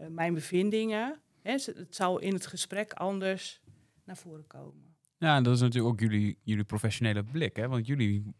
[0.00, 1.20] uh, mijn bevindingen.
[1.42, 3.60] Het zou in het gesprek anders
[4.04, 4.90] naar voren komen.
[5.18, 7.56] Ja, en dat is natuurlijk ook jullie, jullie professionele blik.
[7.56, 7.68] Hè?
[7.68, 8.34] Want jullie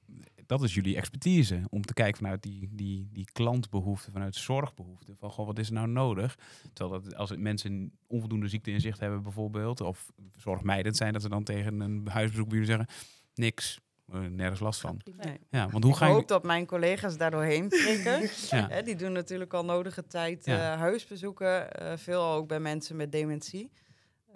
[0.52, 1.62] dat is jullie expertise.
[1.70, 5.16] Om te kijken vanuit die, die, die klantbehoeften, vanuit zorgbehoeften.
[5.16, 6.38] Van goh, wat is er nou nodig?
[6.72, 11.80] Terwijl dat als mensen onvoldoende ziekte hebben bijvoorbeeld, of zorgmijdend zijn, dat ze dan tegen
[11.80, 12.86] een huisbezoek zeggen,
[13.34, 13.80] niks,
[14.12, 15.00] nergens last van.
[15.16, 15.40] Nee.
[15.50, 16.12] Ja, want hoe ik ga je...
[16.12, 18.30] hoop dat mijn collega's daar doorheen prikken.
[18.58, 18.82] ja.
[18.82, 21.68] die doen natuurlijk al nodige tijd uh, huisbezoeken.
[21.82, 23.72] Uh, veel ook bij mensen met dementie.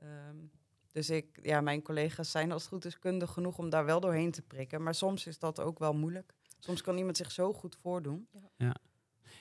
[0.03, 0.51] Um,
[0.93, 4.01] dus ik, ja, mijn collega's zijn als het goed is kundig genoeg om daar wel
[4.01, 4.83] doorheen te prikken.
[4.83, 6.35] Maar soms is dat ook wel moeilijk.
[6.59, 8.29] Soms kan iemand zich zo goed voordoen.
[8.57, 8.77] Ja.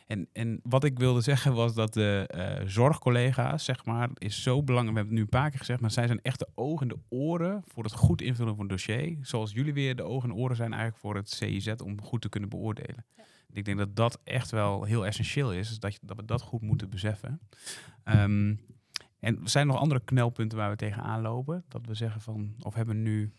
[0.05, 4.63] En, en wat ik wilde zeggen was dat de uh, zorgcollega's, zeg maar, is zo
[4.63, 4.93] belangrijk.
[4.93, 6.95] We hebben het nu een paar keer gezegd, maar zij zijn echt de ogen en
[6.95, 9.17] de oren voor het goed invullen van een dossier.
[9.21, 12.29] Zoals jullie weer de ogen en oren zijn eigenlijk voor het CIZ om goed te
[12.29, 13.05] kunnen beoordelen.
[13.15, 13.23] Ja.
[13.51, 16.61] Ik denk dat dat echt wel heel essentieel is, dat, je, dat we dat goed
[16.61, 17.39] moeten beseffen.
[18.03, 18.59] Um,
[19.19, 21.65] en zijn er nog andere knelpunten waar we tegenaan lopen?
[21.67, 23.33] Dat we zeggen van, of hebben nu,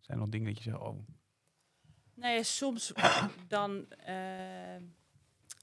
[0.00, 0.98] zijn er nog dingen dat je zegt, oh.
[2.14, 2.92] Nee, soms
[3.48, 4.16] dan uh,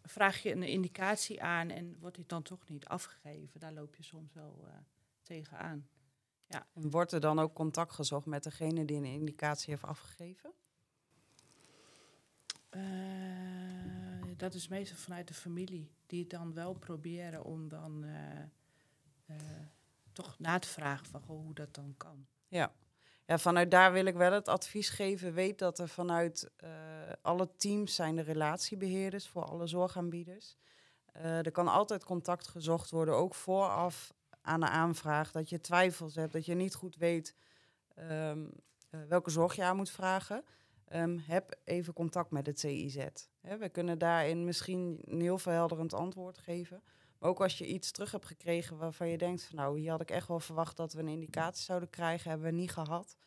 [0.08, 3.60] vraag je een indicatie aan en wordt die dan toch niet afgegeven.
[3.60, 4.74] Daar loop je soms wel uh,
[5.22, 5.88] tegenaan.
[6.48, 6.67] Ja.
[6.74, 10.52] En wordt er dan ook contact gezocht met degene die een indicatie heeft afgegeven?
[12.72, 19.36] Uh, dat is meestal vanuit de familie, die het dan wel proberen om dan uh,
[20.12, 22.28] toch na te vragen van goh, hoe dat dan kan.
[22.48, 22.74] Ja.
[23.28, 25.34] Ja, vanuit daar wil ik wel het advies geven.
[25.34, 26.70] Weet dat er vanuit uh,
[27.22, 30.58] alle teams zijn de relatiebeheerders voor alle zorgaanbieders.
[31.22, 35.32] er kan altijd contact gezocht worden, ook vooraf aan de aanvraag.
[35.32, 37.36] Dat je twijfels hebt, dat je niet goed weet
[38.00, 38.52] um,
[38.90, 40.44] welke zorg je aan moet vragen.
[40.94, 43.06] Um, heb even contact met het CIZ.
[43.42, 46.84] We kunnen daarin misschien een heel verhelderend antwoord geven.
[47.19, 50.01] Maar ook als je iets terug hebt gekregen waarvan je denkt van nou, hier had
[50.01, 53.17] ik echt wel verwacht dat we een indicatie zouden krijgen, hebben we niet gehad.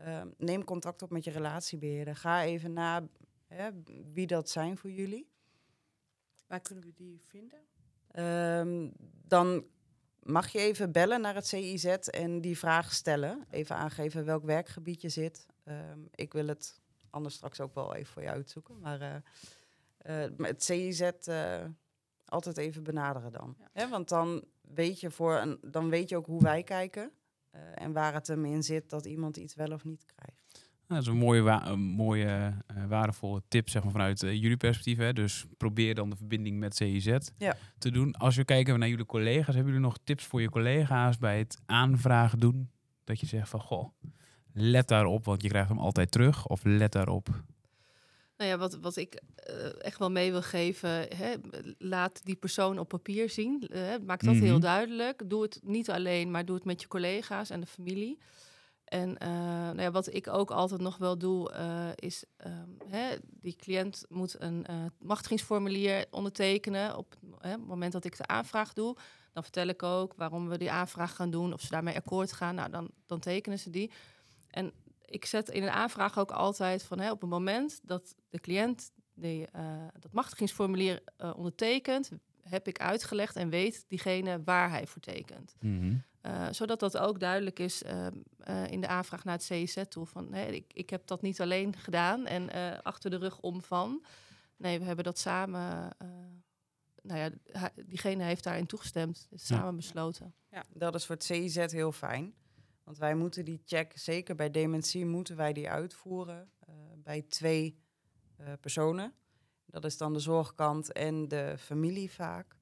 [0.00, 2.16] Um, neem contact op met je relatiebeheerder.
[2.16, 3.08] Ga even na
[3.46, 3.70] hè,
[4.12, 5.30] wie dat zijn voor jullie.
[6.46, 7.60] Waar kunnen we die vinden?
[8.24, 8.92] Um,
[9.26, 9.66] dan
[10.22, 13.44] mag je even bellen naar het CIZ en die vraag stellen.
[13.50, 15.46] Even aangeven welk werkgebied je zit.
[15.64, 18.78] Um, ik wil het anders straks ook wel even voor je uitzoeken.
[18.78, 19.00] Maar
[20.06, 21.64] uh, uh, het CIZ uh,
[22.34, 23.56] altijd even benaderen dan.
[23.74, 23.88] Ja.
[23.88, 27.10] want dan weet je voor een, dan weet je ook hoe wij kijken
[27.54, 30.42] uh, en waar het hem in zit dat iemand iets wel of niet krijgt.
[30.86, 34.56] Nou, dat is een mooie, een mooie uh, waardevolle tip zeg maar, vanuit uh, jullie
[34.56, 34.98] perspectief.
[34.98, 35.12] Hè?
[35.12, 37.56] Dus probeer dan de verbinding met CIZ ja.
[37.78, 38.12] te doen.
[38.12, 41.58] Als we kijken naar jullie collega's, hebben jullie nog tips voor je collega's bij het
[41.66, 42.70] aanvragen doen?
[43.04, 43.88] Dat je zegt van, goh,
[44.52, 46.46] let daarop, want je krijgt hem altijd terug.
[46.46, 47.28] Of let daarop,
[48.36, 51.34] nou ja, wat, wat ik uh, echt wel mee wil geven, hè,
[51.78, 53.68] laat die persoon op papier zien.
[53.70, 54.48] Uh, maak dat mm -hmm.
[54.48, 55.22] heel duidelijk.
[55.30, 58.18] Doe het niet alleen, maar doe het met je collega's en de familie.
[58.84, 61.52] En uh, nou ja, wat ik ook altijd nog wel doe,
[61.94, 64.66] is um, hè, die cliënt moet een
[64.98, 68.96] machtigingsformulier ondertekenen op hè, het moment dat ik de aanvraag doe.
[69.32, 72.54] Dan vertel ik ook waarom we die aanvraag gaan doen, of ze daarmee akkoord gaan.
[72.54, 73.90] Nou, dan, dan tekenen ze die.
[74.50, 74.72] En
[75.04, 78.90] ik zet in een aanvraag ook altijd van hè, op het moment dat de cliënt
[79.14, 82.10] die, uh, dat machtigingsformulier uh, ondertekent,
[82.42, 85.54] heb ik uitgelegd en weet diegene waar hij voor tekent.
[85.60, 85.96] Mhm.
[86.22, 88.06] Uh, zodat dat ook duidelijk is uh,
[88.48, 90.06] uh, in de aanvraag naar het CIZ toe.
[90.06, 92.50] Van, hè, ik, ik heb dat niet alleen gedaan en
[92.82, 94.04] achter de rug om van.
[94.56, 95.96] Nee, we hebben dat samen.
[97.02, 97.30] nou ja,
[97.86, 99.28] diegene heeft daarin toegestemd.
[99.34, 99.72] samen ja.
[99.72, 100.34] besloten.
[100.50, 102.34] Ja, dat is voor het CIZ heel fijn.
[102.84, 106.50] Want wij moeten die check, zeker bij dementie, moeten wij die uitvoeren
[106.96, 107.78] bij twee
[108.60, 109.14] personen.
[109.66, 112.56] Dat is dan de zorgkant en de familie vaak.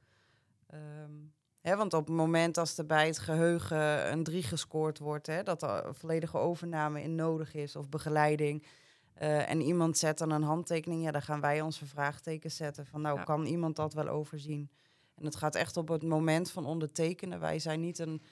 [0.74, 1.32] Um,
[1.62, 5.62] want op het moment als er bij het geheugen een 3 gescoord wordt, hè, dat
[5.62, 8.66] er volledige overname in nodig is of begeleiding.
[9.22, 13.00] Uh, en iemand zet dan een handtekening, ja, dan gaan wij onze vraagtekens zetten van
[13.00, 14.70] nou, kan iemand dat wel overzien?
[15.14, 17.40] En het gaat echt op het moment van ondertekenen.
[17.40, 18.22] Wij zijn niet een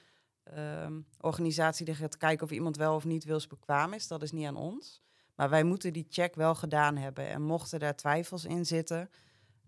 [0.56, 4.08] um, organisatie die gaat kijken of iemand wel of niet wilsbekwaam is.
[4.08, 5.02] Dat is niet aan ons.
[5.34, 7.28] Maar wij moeten die check wel gedaan hebben.
[7.28, 9.10] En mochten daar twijfels in zitten,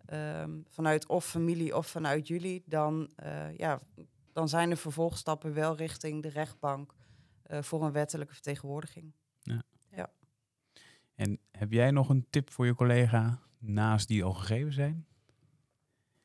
[0.05, 3.81] Ehm, vanuit of familie of vanuit jullie, dan, uh, ja,
[4.33, 6.95] dan zijn de vervolgstappen wel richting de rechtbank
[7.47, 9.13] uh, voor een wettelijke vertegenwoordiging.
[9.41, 9.63] Ja.
[9.91, 10.13] ja.
[11.15, 15.07] En heb jij nog een tip voor je collega naast die al gegeven zijn?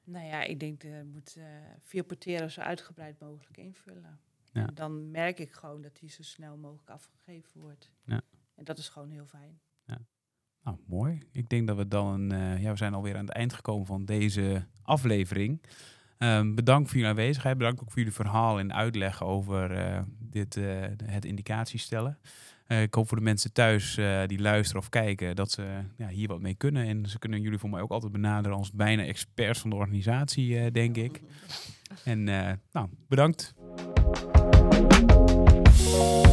[0.03, 1.45] Nou ja, ik denk dat je moet uh,
[1.81, 4.19] vier porteren zo uitgebreid mogelijk invullen.
[4.57, 4.69] Ja.
[4.73, 7.91] dan merk ik gewoon dat die zo snel mogelijk afgegeven wordt.
[8.05, 8.21] Ja.
[8.55, 9.59] En dat is gewoon heel fijn.
[10.67, 11.21] Nou, mooi.
[11.31, 14.05] Ik denk dat we dan, uh, ja, we zijn alweer aan het eind gekomen van
[14.05, 15.61] deze aflevering.
[16.17, 17.57] Um, bedankt voor jullie aanwezigheid.
[17.57, 22.17] Bedankt ook voor jullie verhaal en uitleg over uh, dit, uh, het indicatiestellen.
[22.67, 26.41] ik hoop voor de mensen thuis die luisteren of kijken dat ze ja, hier wat
[26.41, 26.85] mee kunnen.
[26.85, 30.71] En ze kunnen jullie voor mij ook altijd benaderen als bijna experts van de organisatie,
[30.71, 31.21] denk ik.
[32.03, 32.23] En
[32.71, 33.53] nou, bedankt.
[35.97, 36.26] Bye.